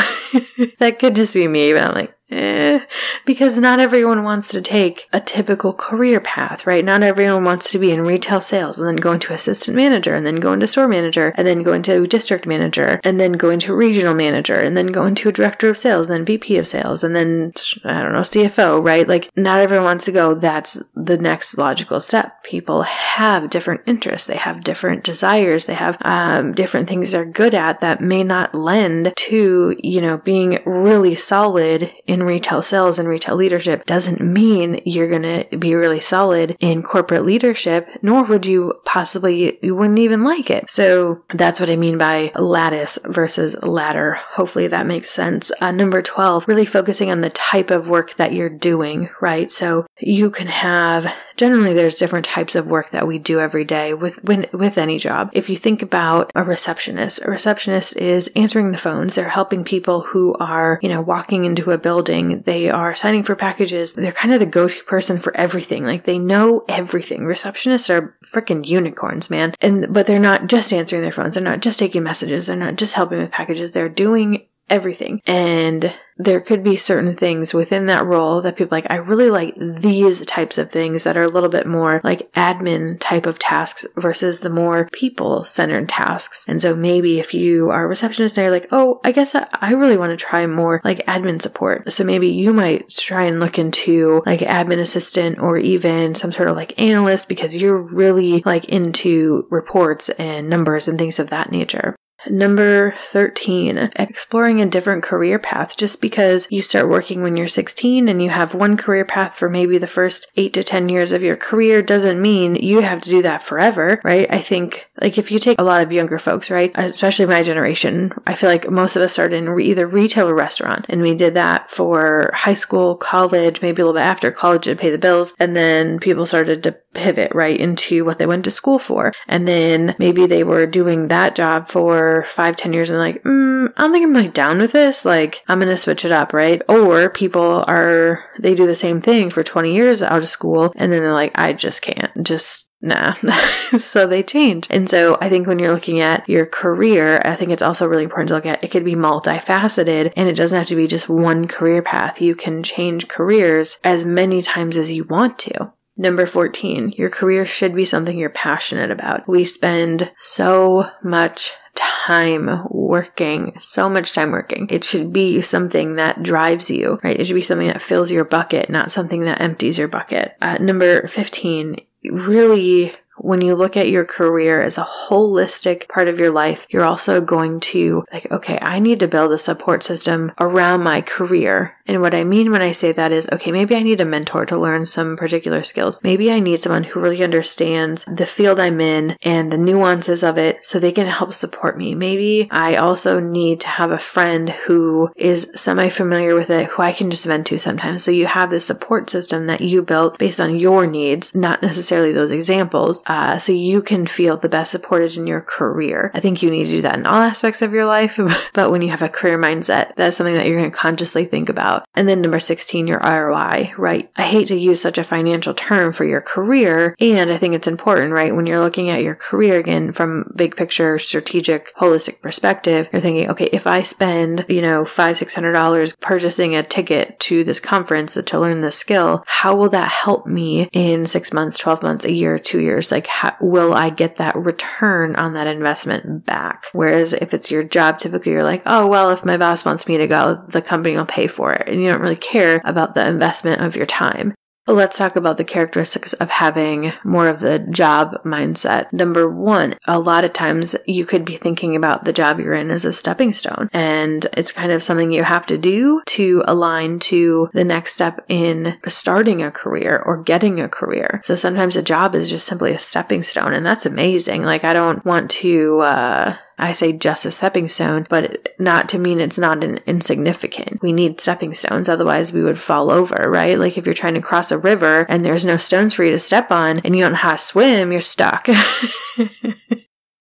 that 0.78 0.98
could 0.98 1.14
just 1.14 1.34
be 1.34 1.46
me, 1.46 1.72
but 1.72 1.82
I'm 1.88 1.94
like, 1.94 2.17
Eh, 2.30 2.80
because 3.24 3.56
not 3.56 3.80
everyone 3.80 4.22
wants 4.22 4.48
to 4.48 4.60
take 4.60 5.08
a 5.14 5.20
typical 5.20 5.72
career 5.72 6.20
path, 6.20 6.66
right? 6.66 6.84
Not 6.84 7.02
everyone 7.02 7.44
wants 7.44 7.72
to 7.72 7.78
be 7.78 7.90
in 7.90 8.02
retail 8.02 8.42
sales 8.42 8.78
and 8.78 8.86
then 8.86 8.96
go 8.96 9.12
into 9.12 9.32
assistant 9.32 9.74
manager 9.74 10.14
and 10.14 10.26
then 10.26 10.36
go 10.36 10.52
into 10.52 10.66
store 10.66 10.88
manager 10.88 11.32
and 11.38 11.46
then 11.46 11.62
go 11.62 11.72
into 11.72 12.06
district 12.06 12.46
manager 12.46 13.00
and 13.02 13.18
then 13.18 13.32
go 13.32 13.48
into 13.48 13.74
regional 13.74 14.12
manager 14.14 14.56
and 14.56 14.76
then 14.76 14.88
go 14.88 15.06
into 15.06 15.30
a 15.30 15.32
director 15.32 15.70
of 15.70 15.78
sales 15.78 16.06
and 16.06 16.16
then 16.16 16.24
VP 16.26 16.58
of 16.58 16.68
sales 16.68 17.02
and 17.02 17.16
then, 17.16 17.52
I 17.84 18.02
don't 18.02 18.12
know, 18.12 18.20
CFO, 18.20 18.84
right? 18.84 19.08
Like, 19.08 19.30
not 19.34 19.60
everyone 19.60 19.86
wants 19.86 20.04
to 20.04 20.12
go. 20.12 20.34
That's 20.34 20.82
the 20.94 21.16
next 21.16 21.56
logical 21.56 21.98
step. 21.98 22.42
People 22.42 22.82
have 22.82 23.48
different 23.48 23.80
interests. 23.86 24.26
They 24.26 24.36
have 24.36 24.64
different 24.64 25.02
desires. 25.02 25.64
They 25.64 25.74
have, 25.74 25.96
um, 26.02 26.52
different 26.52 26.90
things 26.90 27.12
they're 27.12 27.24
good 27.24 27.54
at 27.54 27.80
that 27.80 28.02
may 28.02 28.22
not 28.22 28.54
lend 28.54 29.14
to, 29.16 29.74
you 29.78 30.00
know, 30.02 30.18
being 30.18 30.58
really 30.66 31.14
solid 31.14 31.90
in 32.06 32.17
in 32.18 32.26
retail 32.26 32.62
sales 32.62 32.98
and 32.98 33.08
retail 33.08 33.36
leadership 33.36 33.86
doesn't 33.86 34.20
mean 34.20 34.80
you're 34.84 35.08
going 35.08 35.22
to 35.22 35.56
be 35.56 35.74
really 35.74 36.00
solid 36.00 36.56
in 36.60 36.82
corporate 36.82 37.24
leadership, 37.24 37.88
nor 38.02 38.24
would 38.24 38.44
you 38.44 38.74
possibly, 38.84 39.58
you 39.62 39.74
wouldn't 39.74 39.98
even 39.98 40.24
like 40.24 40.50
it. 40.50 40.68
So 40.68 41.22
that's 41.32 41.60
what 41.60 41.70
I 41.70 41.76
mean 41.76 41.98
by 41.98 42.32
lattice 42.34 42.98
versus 43.04 43.56
ladder. 43.62 44.14
Hopefully 44.32 44.66
that 44.68 44.86
makes 44.86 45.10
sense. 45.10 45.52
Uh, 45.60 45.70
number 45.70 46.02
12, 46.02 46.48
really 46.48 46.66
focusing 46.66 47.10
on 47.10 47.20
the 47.20 47.30
type 47.30 47.70
of 47.70 47.88
work 47.88 48.14
that 48.16 48.32
you're 48.32 48.48
doing, 48.48 49.10
right? 49.20 49.50
So 49.50 49.86
you 50.00 50.30
can 50.30 50.46
have 50.46 51.06
generally 51.38 51.72
there's 51.72 51.94
different 51.94 52.26
types 52.26 52.54
of 52.54 52.66
work 52.66 52.90
that 52.90 53.06
we 53.06 53.18
do 53.18 53.40
every 53.40 53.64
day 53.64 53.94
with 53.94 54.22
when, 54.24 54.46
with 54.52 54.76
any 54.76 54.98
job. 54.98 55.30
If 55.32 55.48
you 55.48 55.56
think 55.56 55.82
about 55.82 56.30
a 56.34 56.42
receptionist, 56.42 57.20
a 57.24 57.30
receptionist 57.30 57.96
is 57.96 58.28
answering 58.36 58.72
the 58.72 58.78
phones. 58.78 59.14
They're 59.14 59.28
helping 59.28 59.64
people 59.64 60.00
who 60.02 60.34
are, 60.40 60.78
you 60.82 60.88
know, 60.88 61.00
walking 61.00 61.44
into 61.44 61.70
a 61.70 61.78
building. 61.78 62.42
They 62.42 62.68
are 62.68 62.94
signing 62.94 63.22
for 63.22 63.36
packages. 63.36 63.94
They're 63.94 64.12
kind 64.12 64.34
of 64.34 64.40
the 64.40 64.46
go-to 64.46 64.84
person 64.84 65.18
for 65.18 65.34
everything. 65.36 65.84
Like 65.84 66.04
they 66.04 66.18
know 66.18 66.64
everything. 66.68 67.20
Receptionists 67.20 67.88
are 67.88 68.16
freaking 68.32 68.66
unicorns, 68.66 69.30
man. 69.30 69.54
And 69.60 69.92
but 69.92 70.06
they're 70.06 70.18
not 70.18 70.48
just 70.48 70.72
answering 70.72 71.02
their 71.02 71.12
phones. 71.12 71.34
They're 71.34 71.44
not 71.44 71.60
just 71.60 71.78
taking 71.78 72.02
messages. 72.02 72.48
They're 72.48 72.56
not 72.56 72.76
just 72.76 72.94
helping 72.94 73.20
with 73.20 73.30
packages. 73.30 73.72
They're 73.72 73.88
doing 73.88 74.47
everything. 74.70 75.20
And 75.26 75.94
there 76.18 76.40
could 76.40 76.64
be 76.64 76.76
certain 76.76 77.16
things 77.16 77.54
within 77.54 77.86
that 77.86 78.04
role 78.04 78.42
that 78.42 78.56
people 78.56 78.76
like, 78.76 78.86
I 78.90 78.96
really 78.96 79.30
like 79.30 79.54
these 79.56 80.24
types 80.26 80.58
of 80.58 80.70
things 80.70 81.04
that 81.04 81.16
are 81.16 81.22
a 81.22 81.28
little 81.28 81.48
bit 81.48 81.66
more 81.66 82.00
like 82.02 82.32
admin 82.32 82.98
type 82.98 83.24
of 83.24 83.38
tasks 83.38 83.86
versus 83.96 84.40
the 84.40 84.50
more 84.50 84.88
people 84.92 85.44
centered 85.44 85.88
tasks. 85.88 86.44
And 86.48 86.60
so 86.60 86.74
maybe 86.74 87.20
if 87.20 87.34
you 87.34 87.70
are 87.70 87.84
a 87.84 87.86
receptionist 87.86 88.36
and 88.36 88.44
you're 88.44 88.50
like, 88.50 88.68
oh, 88.72 89.00
I 89.04 89.12
guess 89.12 89.34
I, 89.34 89.46
I 89.52 89.72
really 89.72 89.96
want 89.96 90.10
to 90.10 90.16
try 90.16 90.46
more 90.48 90.80
like 90.82 91.06
admin 91.06 91.40
support. 91.40 91.92
So 91.92 92.02
maybe 92.02 92.28
you 92.28 92.52
might 92.52 92.88
try 92.88 93.24
and 93.24 93.38
look 93.38 93.58
into 93.58 94.22
like 94.26 94.40
admin 94.40 94.80
assistant 94.80 95.38
or 95.38 95.56
even 95.56 96.16
some 96.16 96.32
sort 96.32 96.48
of 96.48 96.56
like 96.56 96.74
analyst 96.78 97.28
because 97.28 97.56
you're 97.56 97.78
really 97.78 98.42
like 98.44 98.64
into 98.64 99.46
reports 99.50 100.08
and 100.10 100.48
numbers 100.48 100.88
and 100.88 100.98
things 100.98 101.20
of 101.20 101.30
that 101.30 101.52
nature. 101.52 101.94
Number 102.26 102.94
13, 103.06 103.92
exploring 103.96 104.60
a 104.60 104.66
different 104.66 105.02
career 105.02 105.38
path. 105.38 105.76
Just 105.76 106.00
because 106.00 106.46
you 106.50 106.62
start 106.62 106.88
working 106.88 107.22
when 107.22 107.36
you're 107.36 107.48
16 107.48 108.08
and 108.08 108.22
you 108.22 108.30
have 108.30 108.54
one 108.54 108.76
career 108.76 109.04
path 109.04 109.36
for 109.36 109.48
maybe 109.48 109.78
the 109.78 109.86
first 109.86 110.30
8 110.36 110.52
to 110.54 110.64
10 110.64 110.88
years 110.88 111.12
of 111.12 111.22
your 111.22 111.36
career 111.36 111.80
doesn't 111.80 112.20
mean 112.20 112.56
you 112.56 112.80
have 112.80 113.00
to 113.02 113.10
do 113.10 113.22
that 113.22 113.42
forever, 113.42 114.00
right? 114.04 114.26
I 114.30 114.40
think, 114.40 114.88
like, 115.00 115.18
if 115.18 115.30
you 115.30 115.38
take 115.38 115.60
a 115.60 115.64
lot 115.64 115.82
of 115.82 115.92
younger 115.92 116.18
folks, 116.18 116.50
right, 116.50 116.72
especially 116.74 117.26
my 117.26 117.42
generation, 117.42 118.12
I 118.26 118.34
feel 118.34 118.50
like 118.50 118.70
most 118.70 118.96
of 118.96 119.02
us 119.02 119.12
started 119.12 119.36
in 119.36 119.60
either 119.60 119.86
retail 119.86 120.28
or 120.28 120.34
restaurant, 120.34 120.86
and 120.88 121.02
we 121.02 121.14
did 121.14 121.34
that 121.34 121.70
for 121.70 122.30
high 122.34 122.54
school, 122.54 122.96
college, 122.96 123.62
maybe 123.62 123.80
a 123.80 123.84
little 123.84 123.98
bit 123.98 124.06
after 124.06 124.30
college 124.30 124.64
to 124.64 124.76
pay 124.76 124.90
the 124.90 124.98
bills, 124.98 125.34
and 125.38 125.54
then 125.54 125.98
people 125.98 126.26
started 126.26 126.62
to 126.64 126.78
pivot 126.98 127.32
right 127.34 127.58
into 127.58 128.04
what 128.04 128.18
they 128.18 128.26
went 128.26 128.44
to 128.44 128.50
school 128.50 128.78
for. 128.78 129.12
And 129.26 129.46
then 129.46 129.94
maybe 129.98 130.26
they 130.26 130.44
were 130.44 130.66
doing 130.66 131.08
that 131.08 131.36
job 131.36 131.68
for 131.68 132.24
five, 132.28 132.56
ten 132.56 132.72
years 132.72 132.90
and 132.90 132.98
like, 132.98 133.22
mm, 133.22 133.72
I 133.76 133.80
don't 133.80 133.92
think 133.92 134.04
I'm 134.04 134.12
like 134.12 134.34
down 134.34 134.58
with 134.58 134.72
this. 134.72 135.04
Like, 135.04 135.42
I'm 135.48 135.60
going 135.60 135.70
to 135.70 135.76
switch 135.76 136.04
it 136.04 136.12
up, 136.12 136.32
right? 136.32 136.60
Or 136.68 137.08
people 137.08 137.64
are, 137.68 138.24
they 138.38 138.54
do 138.54 138.66
the 138.66 138.74
same 138.74 139.00
thing 139.00 139.30
for 139.30 139.42
20 139.42 139.74
years 139.74 140.02
out 140.02 140.22
of 140.22 140.28
school 140.28 140.72
and 140.76 140.92
then 140.92 141.00
they're 141.00 141.12
like, 141.12 141.32
I 141.34 141.52
just 141.52 141.82
can't. 141.82 142.10
Just 142.22 142.68
nah. 142.80 143.12
so 143.78 144.06
they 144.06 144.22
change. 144.22 144.66
And 144.70 144.88
so 144.88 145.18
I 145.20 145.28
think 145.28 145.46
when 145.46 145.58
you're 145.58 145.72
looking 145.72 146.00
at 146.00 146.28
your 146.28 146.46
career, 146.46 147.20
I 147.24 147.36
think 147.36 147.50
it's 147.50 147.62
also 147.62 147.86
really 147.86 148.04
important 148.04 148.28
to 148.28 148.34
look 148.34 148.46
at 148.46 148.62
it 148.62 148.70
could 148.70 148.84
be 148.84 148.94
multifaceted 148.94 150.12
and 150.16 150.28
it 150.28 150.34
doesn't 150.34 150.56
have 150.56 150.68
to 150.68 150.76
be 150.76 150.86
just 150.86 151.08
one 151.08 151.48
career 151.48 151.82
path. 151.82 152.20
You 152.20 152.34
can 152.34 152.62
change 152.62 153.08
careers 153.08 153.78
as 153.84 154.04
many 154.04 154.42
times 154.42 154.76
as 154.76 154.92
you 154.92 155.04
want 155.04 155.38
to. 155.40 155.72
Number 156.00 156.26
14, 156.26 156.94
your 156.96 157.10
career 157.10 157.44
should 157.44 157.74
be 157.74 157.84
something 157.84 158.16
you're 158.16 158.30
passionate 158.30 158.92
about. 158.92 159.28
We 159.28 159.44
spend 159.44 160.12
so 160.16 160.88
much 161.02 161.52
time 161.74 162.64
working, 162.70 163.54
so 163.58 163.88
much 163.88 164.12
time 164.12 164.30
working. 164.30 164.68
It 164.70 164.84
should 164.84 165.12
be 165.12 165.42
something 165.42 165.96
that 165.96 166.22
drives 166.22 166.70
you, 166.70 167.00
right? 167.02 167.18
It 167.18 167.26
should 167.26 167.34
be 167.34 167.42
something 167.42 167.66
that 167.66 167.82
fills 167.82 168.12
your 168.12 168.24
bucket, 168.24 168.70
not 168.70 168.92
something 168.92 169.24
that 169.24 169.40
empties 169.40 169.76
your 169.76 169.88
bucket. 169.88 170.36
Uh, 170.40 170.58
number 170.58 171.08
15, 171.08 171.80
really 172.12 172.92
when 173.18 173.40
you 173.40 173.54
look 173.54 173.76
at 173.76 173.90
your 173.90 174.04
career 174.04 174.60
as 174.60 174.78
a 174.78 174.84
holistic 174.84 175.88
part 175.88 176.08
of 176.08 176.18
your 176.18 176.30
life, 176.30 176.66
you're 176.68 176.84
also 176.84 177.20
going 177.20 177.60
to 177.60 178.04
like, 178.12 178.30
okay, 178.30 178.58
I 178.60 178.78
need 178.78 179.00
to 179.00 179.08
build 179.08 179.32
a 179.32 179.38
support 179.38 179.82
system 179.82 180.32
around 180.38 180.82
my 180.82 181.00
career. 181.00 181.74
And 181.86 182.02
what 182.02 182.14
I 182.14 182.24
mean 182.24 182.50
when 182.50 182.60
I 182.60 182.72
say 182.72 182.92
that 182.92 183.12
is, 183.12 183.28
okay, 183.32 183.50
maybe 183.50 183.74
I 183.74 183.82
need 183.82 184.00
a 184.00 184.04
mentor 184.04 184.44
to 184.46 184.58
learn 184.58 184.84
some 184.84 185.16
particular 185.16 185.62
skills. 185.62 186.02
Maybe 186.02 186.30
I 186.30 186.38
need 186.38 186.60
someone 186.60 186.84
who 186.84 187.00
really 187.00 187.24
understands 187.24 188.04
the 188.04 188.26
field 188.26 188.60
I'm 188.60 188.80
in 188.80 189.16
and 189.22 189.50
the 189.50 189.56
nuances 189.56 190.22
of 190.22 190.36
it 190.36 190.58
so 190.62 190.78
they 190.78 190.92
can 190.92 191.06
help 191.06 191.32
support 191.32 191.78
me. 191.78 191.94
Maybe 191.94 192.48
I 192.50 192.76
also 192.76 193.20
need 193.20 193.60
to 193.60 193.68
have 193.68 193.90
a 193.90 193.98
friend 193.98 194.50
who 194.50 195.10
is 195.16 195.50
semi 195.56 195.88
familiar 195.88 196.34
with 196.34 196.50
it, 196.50 196.66
who 196.66 196.82
I 196.82 196.92
can 196.92 197.10
just 197.10 197.24
vent 197.24 197.46
to 197.48 197.58
sometimes. 197.58 198.04
So 198.04 198.10
you 198.10 198.26
have 198.26 198.50
this 198.50 198.66
support 198.66 199.08
system 199.08 199.46
that 199.46 199.62
you 199.62 199.82
built 199.82 200.18
based 200.18 200.40
on 200.40 200.58
your 200.58 200.86
needs, 200.86 201.34
not 201.34 201.62
necessarily 201.62 202.12
those 202.12 202.32
examples 202.32 203.02
uh, 203.08 203.38
so 203.38 203.52
you 203.52 203.82
can 203.82 204.06
feel 204.06 204.36
the 204.36 204.48
best 204.48 204.70
supported 204.70 205.16
in 205.16 205.26
your 205.26 205.40
career. 205.40 206.10
I 206.14 206.20
think 206.20 206.42
you 206.42 206.50
need 206.50 206.64
to 206.64 206.70
do 206.70 206.82
that 206.82 206.96
in 206.96 207.06
all 207.06 207.22
aspects 207.22 207.62
of 207.62 207.72
your 207.72 207.86
life, 207.86 208.20
but 208.52 208.70
when 208.70 208.82
you 208.82 208.90
have 208.90 209.02
a 209.02 209.08
career 209.08 209.38
mindset, 209.38 209.96
that's 209.96 210.16
something 210.16 210.34
that 210.34 210.46
you're 210.46 210.58
going 210.58 210.70
to 210.70 210.76
consciously 210.76 211.24
think 211.24 211.48
about. 211.48 211.86
And 211.94 212.08
then 212.08 212.20
number 212.20 212.38
16, 212.38 212.86
your 212.86 213.00
ROI, 213.00 213.72
right? 213.78 214.10
I 214.16 214.22
hate 214.22 214.48
to 214.48 214.56
use 214.56 214.82
such 214.82 214.98
a 214.98 215.04
financial 215.04 215.54
term 215.54 215.92
for 215.92 216.04
your 216.04 216.20
career, 216.20 216.94
and 217.00 217.30
I 217.30 217.38
think 217.38 217.54
it's 217.54 217.66
important, 217.66 218.12
right? 218.12 218.34
When 218.34 218.46
you're 218.46 218.60
looking 218.60 218.90
at 218.90 219.02
your 219.02 219.14
career 219.14 219.58
again 219.58 219.92
from 219.92 220.30
big 220.36 220.54
picture, 220.56 220.98
strategic, 220.98 221.74
holistic 221.76 222.20
perspective, 222.20 222.88
you're 222.92 223.00
thinking, 223.00 223.30
okay, 223.30 223.48
if 223.52 223.66
I 223.66 223.82
spend, 223.82 224.44
you 224.48 224.60
know, 224.60 224.84
five, 224.84 225.16
six 225.16 225.34
hundred 225.34 225.52
dollars 225.52 225.96
purchasing 225.96 226.54
a 226.54 226.62
ticket 226.62 227.18
to 227.20 227.42
this 227.42 227.60
conference 227.60 228.14
to 228.14 228.38
learn 228.38 228.60
this 228.60 228.76
skill, 228.76 229.24
how 229.26 229.56
will 229.56 229.70
that 229.70 229.88
help 229.88 230.26
me 230.26 230.68
in 230.72 231.06
six 231.06 231.32
months, 231.32 231.58
12 231.58 231.82
months, 231.82 232.04
a 232.04 232.12
year, 232.12 232.38
two 232.38 232.60
years? 232.60 232.90
Like, 232.90 232.97
how, 233.06 233.36
will 233.40 233.74
I 233.74 233.90
get 233.90 234.16
that 234.16 234.36
return 234.36 235.16
on 235.16 235.34
that 235.34 235.46
investment 235.46 236.24
back? 236.24 236.66
Whereas 236.72 237.12
if 237.12 237.32
it's 237.32 237.50
your 237.50 237.62
job, 237.62 237.98
typically 237.98 238.32
you're 238.32 238.44
like, 238.44 238.62
oh, 238.66 238.86
well, 238.86 239.10
if 239.10 239.24
my 239.24 239.36
boss 239.36 239.64
wants 239.64 239.86
me 239.86 239.98
to 239.98 240.06
go, 240.06 240.42
the 240.48 240.62
company 240.62 240.96
will 240.96 241.06
pay 241.06 241.26
for 241.26 241.52
it. 241.52 241.68
And 241.68 241.80
you 241.80 241.88
don't 241.88 242.00
really 242.00 242.16
care 242.16 242.60
about 242.64 242.94
the 242.94 243.06
investment 243.06 243.62
of 243.62 243.76
your 243.76 243.86
time. 243.86 244.34
Let's 244.68 244.98
talk 244.98 245.16
about 245.16 245.38
the 245.38 245.44
characteristics 245.44 246.12
of 246.12 246.28
having 246.28 246.92
more 247.02 247.26
of 247.26 247.40
the 247.40 247.58
job 247.58 248.22
mindset. 248.22 248.92
Number 248.92 249.26
one, 249.26 249.76
a 249.86 249.98
lot 249.98 250.24
of 250.24 250.34
times 250.34 250.76
you 250.86 251.06
could 251.06 251.24
be 251.24 251.38
thinking 251.38 251.74
about 251.74 252.04
the 252.04 252.12
job 252.12 252.38
you're 252.38 252.52
in 252.52 252.70
as 252.70 252.84
a 252.84 252.92
stepping 252.92 253.32
stone, 253.32 253.70
and 253.72 254.26
it's 254.36 254.52
kind 254.52 254.70
of 254.70 254.82
something 254.82 255.10
you 255.10 255.24
have 255.24 255.46
to 255.46 255.56
do 255.56 256.02
to 256.08 256.42
align 256.46 256.98
to 256.98 257.48
the 257.54 257.64
next 257.64 257.94
step 257.94 258.22
in 258.28 258.76
starting 258.86 259.42
a 259.42 259.50
career 259.50 260.02
or 260.04 260.22
getting 260.22 260.60
a 260.60 260.68
career. 260.68 261.22
So 261.24 261.34
sometimes 261.34 261.74
a 261.74 261.82
job 261.82 262.14
is 262.14 262.28
just 262.28 262.46
simply 262.46 262.72
a 262.72 262.78
stepping 262.78 263.22
stone, 263.22 263.54
and 263.54 263.64
that's 263.64 263.86
amazing. 263.86 264.42
Like, 264.42 264.64
I 264.64 264.74
don't 264.74 265.02
want 265.02 265.30
to, 265.30 265.78
uh, 265.78 266.36
I 266.58 266.72
say 266.72 266.92
just 266.92 267.24
a 267.24 267.30
stepping 267.30 267.68
stone, 267.68 268.06
but 268.08 268.54
not 268.58 268.88
to 268.90 268.98
mean 268.98 269.20
it's 269.20 269.38
not 269.38 269.62
an 269.62 269.78
insignificant. 269.86 270.82
We 270.82 270.92
need 270.92 271.20
stepping 271.20 271.54
stones, 271.54 271.88
otherwise 271.88 272.32
we 272.32 272.42
would 272.42 272.58
fall 272.58 272.90
over, 272.90 273.30
right? 273.30 273.58
Like 273.58 273.78
if 273.78 273.86
you're 273.86 273.94
trying 273.94 274.14
to 274.14 274.20
cross 274.20 274.50
a 274.50 274.58
river 274.58 275.06
and 275.08 275.24
there's 275.24 275.44
no 275.44 275.56
stones 275.56 275.94
for 275.94 276.04
you 276.04 276.10
to 276.10 276.18
step 276.18 276.50
on 276.50 276.80
and 276.80 276.96
you 276.96 277.02
don't 277.02 277.12
know 277.12 277.18
how 277.18 277.32
to 277.32 277.38
swim, 277.38 277.92
you're 277.92 278.00
stuck. 278.00 278.48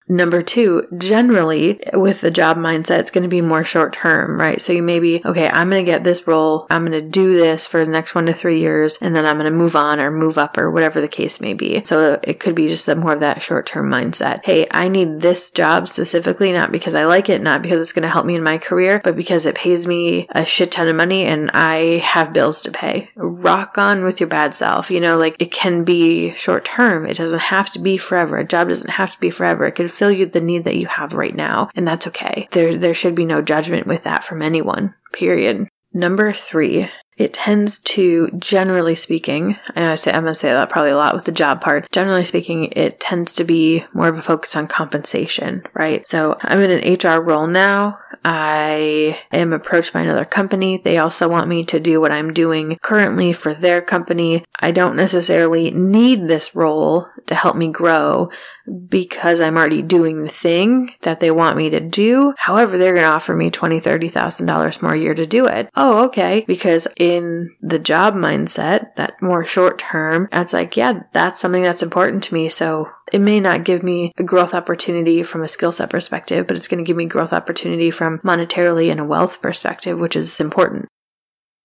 Number 0.08 0.40
two, 0.42 0.86
generally 0.96 1.80
with 1.92 2.20
the 2.22 2.30
job 2.30 2.56
mindset, 2.56 3.00
it's 3.00 3.10
going 3.10 3.22
to 3.22 3.28
be 3.28 3.42
more 3.42 3.64
short 3.64 3.92
term, 3.92 4.38
right? 4.38 4.60
So 4.60 4.72
you 4.72 4.82
may 4.82 5.00
be, 5.00 5.20
okay, 5.24 5.48
I'm 5.48 5.68
going 5.68 5.84
to 5.84 5.90
get 5.90 6.04
this 6.04 6.26
role. 6.26 6.66
I'm 6.70 6.86
going 6.86 6.92
to 7.00 7.08
do 7.08 7.34
this 7.34 7.66
for 7.66 7.84
the 7.84 7.90
next 7.90 8.14
one 8.14 8.26
to 8.26 8.32
three 8.32 8.60
years, 8.60 8.98
and 9.02 9.14
then 9.14 9.26
I'm 9.26 9.36
going 9.36 9.50
to 9.50 9.56
move 9.56 9.76
on 9.76 10.00
or 10.00 10.10
move 10.10 10.38
up 10.38 10.56
or 10.56 10.70
whatever 10.70 11.00
the 11.00 11.08
case 11.08 11.40
may 11.40 11.52
be. 11.52 11.82
So 11.84 12.18
it 12.22 12.40
could 12.40 12.54
be 12.54 12.68
just 12.68 12.88
a 12.88 12.96
more 12.96 13.12
of 13.12 13.20
that 13.20 13.42
short 13.42 13.66
term 13.66 13.90
mindset. 13.90 14.40
Hey, 14.44 14.66
I 14.70 14.88
need 14.88 15.20
this 15.20 15.50
job 15.50 15.88
specifically, 15.88 16.52
not 16.52 16.72
because 16.72 16.94
I 16.94 17.04
like 17.04 17.28
it, 17.28 17.42
not 17.42 17.62
because 17.62 17.80
it's 17.80 17.92
going 17.92 18.02
to 18.02 18.08
help 18.08 18.24
me 18.24 18.34
in 18.34 18.42
my 18.42 18.58
career, 18.58 19.00
but 19.04 19.16
because 19.16 19.44
it 19.44 19.54
pays 19.54 19.86
me 19.86 20.26
a 20.30 20.44
shit 20.44 20.72
ton 20.72 20.88
of 20.88 20.96
money 20.96 21.24
and 21.24 21.50
I 21.52 21.98
have 21.98 22.32
bills 22.32 22.62
to 22.62 22.70
pay. 22.70 23.10
Rock 23.16 23.76
on 23.76 24.04
with 24.04 24.20
your 24.20 24.28
bad 24.28 24.54
self. 24.54 24.90
You 24.90 25.00
know, 25.00 25.18
like 25.18 25.36
it 25.38 25.52
can 25.52 25.84
be 25.84 26.34
short 26.34 26.64
term. 26.64 27.04
It 27.04 27.18
doesn't 27.18 27.38
have 27.38 27.70
to 27.70 27.78
be 27.78 27.98
forever. 27.98 28.38
A 28.38 28.46
job 28.46 28.68
doesn't 28.68 28.90
have 28.90 29.12
to 29.12 29.20
be 29.20 29.30
forever. 29.30 29.64
It 29.64 29.72
could 29.72 29.92
fill 29.98 30.12
you 30.12 30.26
the 30.26 30.40
need 30.40 30.64
that 30.64 30.76
you 30.76 30.86
have 30.86 31.12
right 31.12 31.34
now, 31.34 31.70
and 31.74 31.86
that's 31.86 32.06
okay. 32.06 32.48
There, 32.52 32.78
there 32.78 32.94
should 32.94 33.16
be 33.16 33.26
no 33.26 33.42
judgment 33.42 33.86
with 33.86 34.04
that 34.04 34.22
from 34.24 34.40
anyone, 34.40 34.94
period. 35.12 35.68
Number 35.92 36.32
three, 36.32 36.88
it 37.18 37.32
tends 37.32 37.80
to, 37.80 38.30
generally 38.38 38.94
speaking, 38.94 39.56
I 39.74 39.80
know 39.80 39.92
I 39.92 39.96
say 39.96 40.12
I'm 40.12 40.22
gonna 40.22 40.36
say 40.36 40.50
that 40.50 40.70
probably 40.70 40.92
a 40.92 40.96
lot 40.96 41.16
with 41.16 41.24
the 41.24 41.32
job 41.32 41.60
part. 41.60 41.90
Generally 41.90 42.24
speaking, 42.24 42.72
it 42.72 43.00
tends 43.00 43.34
to 43.34 43.44
be 43.44 43.84
more 43.92 44.06
of 44.06 44.16
a 44.16 44.22
focus 44.22 44.54
on 44.54 44.68
compensation, 44.68 45.64
right? 45.74 46.06
So 46.06 46.38
I'm 46.40 46.60
in 46.60 46.70
an 46.70 46.94
HR 46.94 47.20
role 47.20 47.48
now. 47.48 47.98
I 48.24 49.18
am 49.32 49.52
approached 49.52 49.92
by 49.92 50.00
another 50.00 50.24
company. 50.24 50.80
They 50.84 50.98
also 50.98 51.28
want 51.28 51.48
me 51.48 51.64
to 51.66 51.80
do 51.80 52.00
what 52.00 52.12
I'm 52.12 52.32
doing 52.32 52.78
currently 52.82 53.32
for 53.32 53.54
their 53.54 53.80
company. 53.80 54.44
I 54.60 54.70
don't 54.70 54.96
necessarily 54.96 55.70
need 55.70 56.28
this 56.28 56.54
role 56.54 57.08
to 57.26 57.34
help 57.34 57.56
me 57.56 57.68
grow 57.68 58.30
because 58.88 59.40
I'm 59.40 59.56
already 59.56 59.82
doing 59.82 60.22
the 60.22 60.28
thing 60.28 60.94
that 61.02 61.20
they 61.20 61.30
want 61.30 61.56
me 61.56 61.70
to 61.70 61.80
do. 61.80 62.34
However, 62.36 62.78
they're 62.78 62.94
going 62.94 63.04
to 63.04 63.10
offer 63.10 63.34
me 63.34 63.50
twenty, 63.50 63.80
thirty 63.80 64.08
thousand 64.08 64.46
dollars 64.46 64.82
more 64.82 64.94
a 64.94 64.98
year 64.98 65.14
to 65.14 65.26
do 65.26 65.46
it. 65.46 65.70
Oh, 65.74 66.04
okay. 66.06 66.44
Because 66.46 66.86
in 66.96 67.54
the 67.60 67.78
job 67.78 68.14
mindset, 68.14 68.94
that 68.96 69.20
more 69.22 69.44
short 69.44 69.78
term, 69.78 70.28
it's 70.32 70.52
like, 70.52 70.76
yeah, 70.76 71.00
that's 71.12 71.40
something 71.40 71.62
that's 71.62 71.82
important 71.82 72.24
to 72.24 72.34
me. 72.34 72.48
So 72.48 72.88
it 73.12 73.20
may 73.20 73.40
not 73.40 73.64
give 73.64 73.82
me 73.82 74.12
a 74.18 74.22
growth 74.22 74.54
opportunity 74.54 75.22
from 75.22 75.42
a 75.42 75.48
skill 75.48 75.72
set 75.72 75.90
perspective, 75.90 76.46
but 76.46 76.56
it's 76.56 76.68
going 76.68 76.84
to 76.84 76.86
give 76.86 76.96
me 76.96 77.06
growth 77.06 77.32
opportunity 77.32 77.90
from 77.90 78.18
monetarily 78.18 78.90
and 78.90 79.00
a 79.00 79.04
wealth 79.04 79.40
perspective, 79.40 79.98
which 79.98 80.16
is 80.16 80.40
important. 80.40 80.88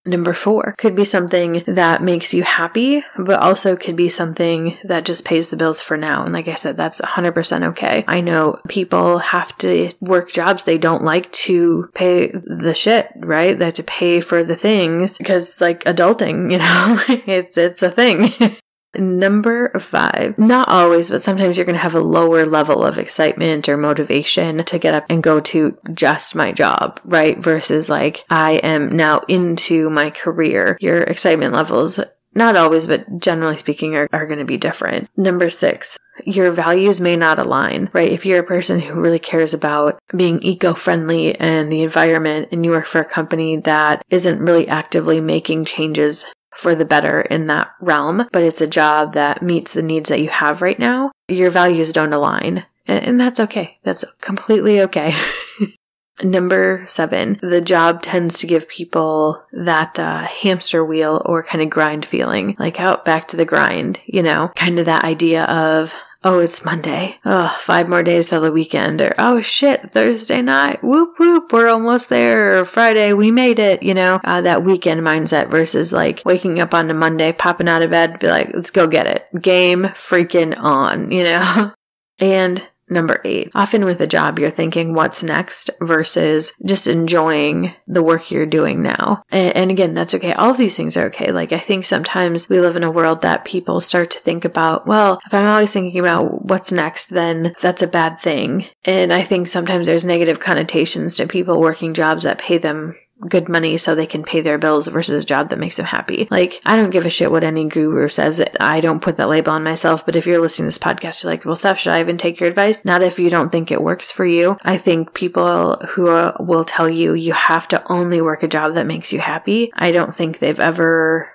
Number 0.05 0.33
four 0.33 0.75
could 0.77 0.95
be 0.95 1.05
something 1.05 1.63
that 1.65 2.03
makes 2.03 2.33
you 2.33 2.43
happy, 2.43 3.03
but 3.17 3.39
also 3.39 3.77
could 3.77 3.95
be 3.95 4.09
something 4.09 4.77
that 4.83 5.05
just 5.05 5.23
pays 5.23 5.49
the 5.49 5.55
bills 5.55 5.81
for 5.81 5.95
now. 5.95 6.23
And 6.23 6.33
like 6.33 6.49
I 6.49 6.55
said, 6.55 6.75
that's 6.75 6.99
100% 6.99 7.69
okay. 7.69 8.03
I 8.07 8.19
know 8.19 8.59
people 8.67 9.19
have 9.19 9.57
to 9.59 9.91
work 10.01 10.31
jobs 10.31 10.65
they 10.65 10.77
don't 10.77 11.03
like 11.03 11.31
to 11.31 11.89
pay 11.93 12.31
the 12.31 12.73
shit, 12.73 13.09
right? 13.15 13.57
They 13.57 13.65
have 13.65 13.75
to 13.75 13.83
pay 13.83 14.19
for 14.19 14.43
the 14.43 14.57
things 14.57 15.17
because 15.17 15.49
it's 15.49 15.61
like 15.61 15.83
adulting, 15.85 16.51
you 16.51 16.57
know? 16.57 16.99
it's, 17.25 17.57
it's 17.57 17.83
a 17.83 17.91
thing. 17.91 18.33
Number 18.95 19.71
five, 19.79 20.37
not 20.37 20.67
always, 20.69 21.09
but 21.09 21.21
sometimes 21.21 21.57
you're 21.57 21.65
going 21.65 21.75
to 21.75 21.81
have 21.81 21.95
a 21.95 21.99
lower 21.99 22.45
level 22.45 22.83
of 22.83 22.97
excitement 22.97 23.67
or 23.67 23.77
motivation 23.77 24.63
to 24.63 24.79
get 24.79 24.93
up 24.93 25.05
and 25.09 25.23
go 25.23 25.39
to 25.39 25.77
just 25.93 26.35
my 26.35 26.51
job, 26.51 26.99
right? 27.03 27.37
Versus 27.37 27.89
like, 27.89 28.23
I 28.29 28.53
am 28.63 28.95
now 28.95 29.21
into 29.27 29.89
my 29.89 30.09
career. 30.11 30.77
Your 30.79 31.01
excitement 31.01 31.53
levels 31.53 31.99
not 32.35 32.55
always, 32.55 32.87
but 32.87 33.19
generally 33.19 33.57
speaking, 33.57 33.95
are, 33.95 34.07
are 34.11 34.25
going 34.25 34.39
to 34.39 34.45
be 34.45 34.57
different. 34.57 35.09
Number 35.15 35.49
six, 35.49 35.97
your 36.25 36.51
values 36.51 37.01
may 37.01 37.15
not 37.15 37.39
align, 37.39 37.89
right? 37.93 38.11
If 38.11 38.25
you're 38.25 38.39
a 38.39 38.43
person 38.43 38.79
who 38.79 38.99
really 38.99 39.19
cares 39.19 39.53
about 39.53 39.99
being 40.15 40.41
eco 40.41 40.73
friendly 40.73 41.35
and 41.39 41.71
the 41.71 41.83
environment 41.83 42.49
and 42.51 42.63
you 42.63 42.71
work 42.71 42.85
for 42.85 43.01
a 43.01 43.05
company 43.05 43.57
that 43.57 44.03
isn't 44.09 44.39
really 44.39 44.67
actively 44.67 45.21
making 45.21 45.65
changes 45.65 46.25
for 46.57 46.75
the 46.75 46.85
better 46.85 47.21
in 47.21 47.47
that 47.47 47.73
realm, 47.81 48.27
but 48.31 48.43
it's 48.43 48.61
a 48.61 48.67
job 48.67 49.13
that 49.13 49.41
meets 49.41 49.73
the 49.73 49.83
needs 49.83 50.09
that 50.09 50.21
you 50.21 50.29
have 50.29 50.61
right 50.61 50.79
now, 50.79 51.11
your 51.27 51.49
values 51.49 51.91
don't 51.93 52.13
align. 52.13 52.65
And 52.85 53.19
that's 53.19 53.39
okay. 53.39 53.77
That's 53.83 54.03
completely 54.19 54.81
okay. 54.81 55.15
Number 56.23 56.83
seven, 56.85 57.39
the 57.41 57.61
job 57.61 58.03
tends 58.03 58.39
to 58.39 58.47
give 58.47 58.67
people 58.67 59.43
that 59.51 59.97
uh, 59.97 60.25
hamster 60.25 60.85
wheel 60.85 61.21
or 61.25 61.43
kind 61.43 61.63
of 61.63 61.71
grind 61.71 62.05
feeling, 62.05 62.55
like 62.59 62.79
out 62.79 63.03
back 63.03 63.29
to 63.29 63.37
the 63.37 63.45
grind, 63.45 63.99
you 64.05 64.21
know, 64.21 64.51
kind 64.55 64.77
of 64.77 64.85
that 64.85 65.05
idea 65.05 65.45
of, 65.45 65.91
oh, 66.23 66.39
it's 66.39 66.65
Monday. 66.65 67.19
Oh, 67.25 67.55
five 67.59 67.89
more 67.89 68.03
days 68.03 68.29
till 68.29 68.41
the 68.41 68.51
weekend. 68.51 69.01
Or, 69.01 69.13
oh 69.17 69.41
shit, 69.41 69.91
Thursday 69.91 70.41
night. 70.41 70.83
Whoop 70.83 71.19
whoop, 71.19 71.51
we're 71.51 71.69
almost 71.69 72.09
there. 72.09 72.65
Friday, 72.65 73.13
we 73.13 73.31
made 73.31 73.59
it. 73.59 73.83
You 73.83 73.93
know, 73.93 74.19
uh, 74.23 74.41
that 74.41 74.63
weekend 74.63 75.01
mindset 75.01 75.49
versus 75.49 75.91
like 75.91 76.21
waking 76.25 76.59
up 76.59 76.73
on 76.73 76.89
a 76.89 76.93
Monday, 76.93 77.31
popping 77.31 77.69
out 77.69 77.81
of 77.81 77.91
bed, 77.91 78.19
be 78.19 78.27
like, 78.27 78.51
let's 78.53 78.71
go 78.71 78.87
get 78.87 79.07
it. 79.07 79.27
Game 79.41 79.83
freaking 79.95 80.57
on, 80.57 81.11
you 81.11 81.23
know? 81.23 81.71
And 82.19 82.69
Number 82.89 83.21
eight, 83.23 83.49
often 83.55 83.85
with 83.85 84.01
a 84.01 84.07
job, 84.07 84.37
you're 84.37 84.51
thinking 84.51 84.93
what's 84.93 85.23
next 85.23 85.69
versus 85.81 86.51
just 86.65 86.85
enjoying 86.85 87.73
the 87.87 88.03
work 88.03 88.29
you're 88.29 88.45
doing 88.45 88.81
now. 88.81 89.23
And, 89.31 89.55
and, 89.55 89.71
again, 89.71 89.93
that's 89.93 90.13
okay. 90.13 90.33
All 90.33 90.51
of 90.51 90.57
these 90.57 90.75
things 90.75 90.97
are 90.97 91.05
okay. 91.05 91.31
Like, 91.31 91.53
I 91.53 91.59
think 91.59 91.85
sometimes 91.85 92.49
we 92.49 92.59
live 92.59 92.75
in 92.75 92.83
a 92.83 92.91
world 92.91 93.21
that 93.21 93.45
people 93.45 93.79
start 93.79 94.11
to 94.11 94.19
think 94.19 94.43
about, 94.43 94.85
well, 94.85 95.19
if 95.25 95.33
I'm 95.33 95.47
always 95.47 95.71
thinking 95.71 95.99
about 95.99 96.45
what's 96.45 96.71
next, 96.71 97.07
then 97.07 97.53
that's 97.61 97.81
a 97.81 97.87
bad 97.87 98.19
thing. 98.19 98.65
And 98.83 99.13
I 99.13 99.23
think 99.23 99.47
sometimes 99.47 99.87
there's 99.87 100.05
negative 100.05 100.39
connotations 100.39 101.15
to 101.17 101.27
people 101.27 101.61
working 101.61 101.93
jobs 101.93 102.23
that 102.23 102.37
pay 102.37 102.57
them 102.57 102.95
good 103.27 103.49
money 103.49 103.77
so 103.77 103.95
they 103.95 104.05
can 104.05 104.23
pay 104.23 104.41
their 104.41 104.57
bills 104.57 104.87
versus 104.87 105.23
a 105.23 105.27
job 105.27 105.49
that 105.49 105.59
makes 105.59 105.77
them 105.77 105.85
happy. 105.85 106.27
Like, 106.29 106.61
I 106.65 106.75
don't 106.75 106.89
give 106.89 107.05
a 107.05 107.09
shit 107.09 107.31
what 107.31 107.43
any 107.43 107.65
guru 107.65 108.07
says. 108.07 108.43
I 108.59 108.81
don't 108.81 109.01
put 109.01 109.17
that 109.17 109.29
label 109.29 109.53
on 109.53 109.63
myself, 109.63 110.05
but 110.05 110.15
if 110.15 110.25
you're 110.25 110.39
listening 110.39 110.65
to 110.65 110.67
this 110.67 110.77
podcast, 110.77 111.23
you're 111.23 111.31
like, 111.31 111.45
well, 111.45 111.55
Steph, 111.55 111.79
should 111.79 111.93
I 111.93 111.99
even 111.99 112.17
take 112.17 112.39
your 112.39 112.49
advice? 112.49 112.85
Not 112.85 113.03
if 113.03 113.19
you 113.19 113.29
don't 113.29 113.51
think 113.51 113.71
it 113.71 113.81
works 113.81 114.11
for 114.11 114.25
you. 114.25 114.57
I 114.63 114.77
think 114.77 115.13
people 115.13 115.77
who 115.89 116.03
will 116.39 116.65
tell 116.65 116.89
you 116.89 117.13
you 117.13 117.33
have 117.33 117.67
to 117.69 117.91
only 117.91 118.21
work 118.21 118.43
a 118.43 118.47
job 118.47 118.75
that 118.75 118.87
makes 118.87 119.11
you 119.11 119.19
happy, 119.19 119.71
I 119.73 119.91
don't 119.91 120.15
think 120.15 120.39
they've 120.39 120.59
ever 120.59 121.29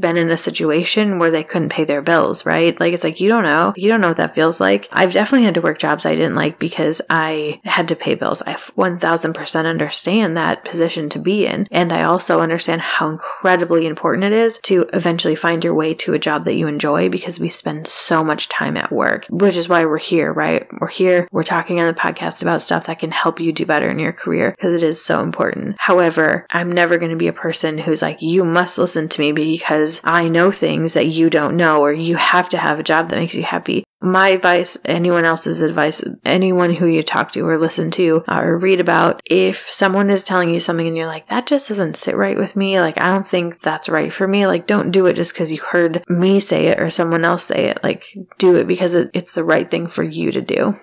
been 0.00 0.16
in 0.16 0.30
a 0.30 0.36
situation 0.36 1.18
where 1.18 1.30
they 1.30 1.44
couldn't 1.44 1.68
pay 1.68 1.84
their 1.84 2.02
bills, 2.02 2.46
right? 2.46 2.78
Like 2.80 2.92
it's 2.92 3.04
like 3.04 3.20
you 3.20 3.28
don't 3.28 3.44
know. 3.44 3.72
You 3.76 3.88
don't 3.88 4.00
know 4.00 4.08
what 4.08 4.16
that 4.16 4.34
feels 4.34 4.60
like. 4.60 4.88
I've 4.92 5.12
definitely 5.12 5.44
had 5.44 5.54
to 5.54 5.60
work 5.60 5.78
jobs 5.78 6.06
I 6.06 6.14
didn't 6.14 6.34
like 6.34 6.58
because 6.58 7.02
I 7.10 7.60
had 7.64 7.88
to 7.88 7.96
pay 7.96 8.14
bills. 8.14 8.42
I 8.42 8.54
1000% 8.54 9.66
understand 9.66 10.36
that 10.36 10.64
position 10.64 11.08
to 11.10 11.18
be 11.18 11.46
in. 11.46 11.66
And 11.70 11.92
I 11.92 12.04
also 12.04 12.40
understand 12.40 12.80
how 12.80 13.08
incredibly 13.08 13.86
important 13.86 14.24
it 14.24 14.32
is 14.32 14.58
to 14.64 14.88
eventually 14.92 15.34
find 15.34 15.62
your 15.62 15.74
way 15.74 15.94
to 15.94 16.14
a 16.14 16.18
job 16.18 16.44
that 16.44 16.56
you 16.56 16.66
enjoy 16.66 17.08
because 17.08 17.40
we 17.40 17.48
spend 17.48 17.86
so 17.86 18.24
much 18.24 18.48
time 18.48 18.76
at 18.76 18.92
work, 18.92 19.26
which 19.30 19.56
is 19.56 19.68
why 19.68 19.84
we're 19.84 19.98
here, 19.98 20.32
right? 20.32 20.66
We're 20.80 20.88
here, 20.88 21.28
we're 21.32 21.42
talking 21.42 21.80
on 21.80 21.86
the 21.86 21.98
podcast 21.98 22.42
about 22.42 22.62
stuff 22.62 22.86
that 22.86 22.98
can 22.98 23.10
help 23.10 23.40
you 23.40 23.52
do 23.52 23.66
better 23.66 23.90
in 23.90 23.98
your 23.98 24.12
career 24.12 24.52
because 24.52 24.72
it 24.72 24.82
is 24.82 25.04
so 25.04 25.22
important. 25.22 25.76
However, 25.78 26.46
I'm 26.50 26.72
never 26.72 26.98
going 26.98 27.10
to 27.10 27.16
be 27.16 27.28
a 27.28 27.32
person 27.32 27.78
who's 27.78 28.02
like, 28.02 28.22
you 28.22 28.44
must 28.44 28.78
listen 28.78 29.08
to 29.08 29.20
me 29.20 29.32
because 29.32 29.89
I 30.04 30.28
know 30.28 30.52
things 30.52 30.92
that 30.94 31.06
you 31.06 31.30
don't 31.30 31.56
know, 31.56 31.80
or 31.80 31.92
you 31.92 32.16
have 32.16 32.48
to 32.50 32.58
have 32.58 32.78
a 32.78 32.84
job 32.84 33.08
that 33.08 33.18
makes 33.18 33.34
you 33.34 33.42
happy 33.42 33.84
my 34.02 34.28
advice, 34.28 34.78
anyone 34.84 35.24
else's 35.24 35.60
advice, 35.60 36.02
anyone 36.24 36.72
who 36.72 36.86
you 36.86 37.02
talk 37.02 37.32
to 37.32 37.46
or 37.46 37.58
listen 37.58 37.90
to 37.92 38.24
uh, 38.28 38.40
or 38.40 38.58
read 38.58 38.80
about, 38.80 39.20
if 39.26 39.68
someone 39.70 40.08
is 40.08 40.22
telling 40.22 40.50
you 40.50 40.58
something 40.58 40.86
and 40.86 40.96
you're 40.96 41.06
like, 41.06 41.28
that 41.28 41.46
just 41.46 41.68
doesn't 41.68 41.96
sit 41.96 42.16
right 42.16 42.38
with 42.38 42.56
me, 42.56 42.80
like, 42.80 43.02
I 43.02 43.08
don't 43.08 43.28
think 43.28 43.60
that's 43.60 43.88
right 43.88 44.12
for 44.12 44.26
me, 44.26 44.46
like, 44.46 44.66
don't 44.66 44.90
do 44.90 45.06
it 45.06 45.14
just 45.14 45.34
because 45.34 45.52
you 45.52 45.58
heard 45.60 46.02
me 46.08 46.40
say 46.40 46.68
it 46.68 46.80
or 46.80 46.88
someone 46.88 47.24
else 47.24 47.44
say 47.44 47.66
it. 47.66 47.82
Like, 47.82 48.04
do 48.38 48.56
it 48.56 48.66
because 48.66 48.94
it, 48.94 49.10
it's 49.12 49.34
the 49.34 49.44
right 49.44 49.70
thing 49.70 49.86
for 49.86 50.02
you 50.02 50.32
to 50.32 50.40
do. 50.40 50.78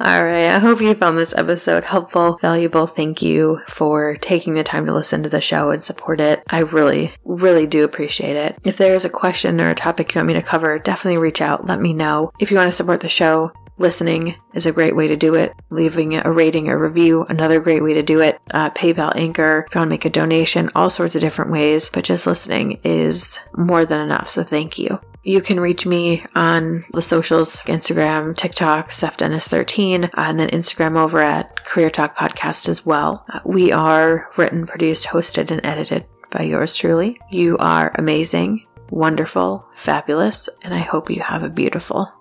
All 0.00 0.24
right. 0.24 0.50
I 0.50 0.58
hope 0.58 0.80
you 0.80 0.92
found 0.94 1.16
this 1.16 1.34
episode 1.34 1.84
helpful, 1.84 2.38
valuable. 2.42 2.88
Thank 2.88 3.22
you 3.22 3.60
for 3.68 4.16
taking 4.16 4.54
the 4.54 4.64
time 4.64 4.86
to 4.86 4.92
listen 4.92 5.22
to 5.22 5.28
the 5.28 5.40
show 5.40 5.70
and 5.70 5.80
support 5.80 6.20
it. 6.20 6.42
I 6.48 6.60
really, 6.60 7.12
really 7.24 7.66
do 7.66 7.84
appreciate 7.84 8.34
it. 8.34 8.58
If 8.64 8.76
there's 8.76 9.04
a 9.04 9.10
question 9.10 9.60
or 9.60 9.70
a 9.70 9.74
topic 9.74 10.12
you 10.12 10.18
want 10.18 10.28
me 10.28 10.34
to 10.34 10.42
cover, 10.42 10.80
definitely 10.80 11.18
reach 11.18 11.40
out. 11.40 11.66
Let 11.66 11.80
me 11.80 11.92
know. 11.92 12.32
If 12.40 12.50
you 12.50 12.56
want 12.56 12.68
to 12.68 12.76
support 12.76 13.00
the 13.00 13.08
show, 13.08 13.52
listening 13.78 14.36
is 14.52 14.66
a 14.66 14.72
great 14.72 14.96
way 14.96 15.08
to 15.08 15.16
do 15.16 15.34
it. 15.34 15.52
Leaving 15.70 16.14
a 16.14 16.30
rating 16.30 16.68
or 16.68 16.78
review, 16.78 17.24
another 17.28 17.60
great 17.60 17.82
way 17.82 17.94
to 17.94 18.02
do 18.02 18.20
it. 18.20 18.40
Uh, 18.50 18.70
PayPal, 18.70 19.14
Anchor, 19.16 19.64
if 19.66 19.74
you 19.74 19.80
want 19.80 19.88
to 19.88 19.94
make 19.94 20.04
a 20.04 20.10
donation, 20.10 20.70
all 20.74 20.90
sorts 20.90 21.14
of 21.14 21.20
different 21.20 21.50
ways. 21.50 21.90
But 21.90 22.04
just 22.04 22.26
listening 22.26 22.80
is 22.84 23.38
more 23.56 23.84
than 23.84 24.00
enough. 24.00 24.30
So 24.30 24.44
thank 24.44 24.78
you. 24.78 25.00
You 25.26 25.40
can 25.40 25.58
reach 25.58 25.86
me 25.86 26.22
on 26.34 26.84
the 26.92 27.00
socials 27.00 27.60
Instagram, 27.60 28.36
TikTok, 28.36 28.90
StephDennis13, 28.90 30.10
and 30.14 30.38
then 30.38 30.50
Instagram 30.50 30.98
over 30.98 31.18
at 31.18 31.64
Career 31.64 31.88
Talk 31.88 32.16
Podcast 32.16 32.68
as 32.68 32.84
well. 32.84 33.24
Uh, 33.32 33.40
we 33.44 33.72
are 33.72 34.28
written, 34.36 34.66
produced, 34.66 35.06
hosted, 35.06 35.50
and 35.50 35.64
edited 35.64 36.04
by 36.30 36.42
yours 36.42 36.76
truly. 36.76 37.18
You 37.30 37.56
are 37.56 37.90
amazing, 37.94 38.66
wonderful, 38.90 39.66
fabulous, 39.74 40.50
and 40.62 40.74
I 40.74 40.80
hope 40.80 41.08
you 41.08 41.22
have 41.22 41.42
a 41.42 41.48
beautiful 41.48 42.12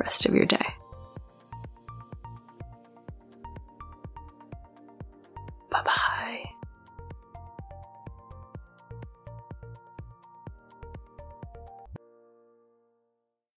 rest 0.00 0.26
of 0.26 0.34
your 0.34 0.46
day. 0.46 0.66